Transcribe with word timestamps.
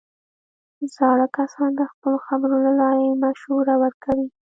زاړه 0.95 1.27
کسان 1.37 1.69
د 1.79 1.81
خپلو 1.91 2.17
خبرو 2.27 2.55
له 2.65 2.71
لارې 2.81 3.19
مشوره 3.23 3.73
ورکوي 3.83 4.27